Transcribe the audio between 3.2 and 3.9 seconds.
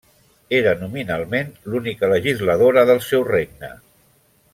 regne.